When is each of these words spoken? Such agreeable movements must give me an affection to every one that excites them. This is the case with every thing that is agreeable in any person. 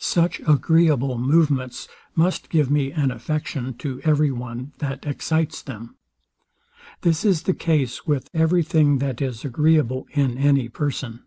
Such 0.00 0.40
agreeable 0.48 1.16
movements 1.16 1.86
must 2.16 2.50
give 2.50 2.68
me 2.72 2.90
an 2.90 3.12
affection 3.12 3.72
to 3.74 4.00
every 4.02 4.32
one 4.32 4.72
that 4.78 5.06
excites 5.06 5.62
them. 5.62 5.94
This 7.02 7.24
is 7.24 7.42
the 7.42 7.54
case 7.54 8.04
with 8.04 8.28
every 8.34 8.64
thing 8.64 8.98
that 8.98 9.22
is 9.22 9.44
agreeable 9.44 10.08
in 10.12 10.38
any 10.38 10.68
person. 10.68 11.20